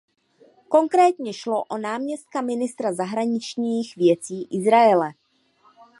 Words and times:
Konkrétně 0.69 1.33
šlo 1.33 1.63
o 1.63 1.77
náměstka 1.77 2.41
ministra 2.41 2.93
zahraničních 2.93 3.95
věcí 3.95 4.47
Izraele. 4.51 5.13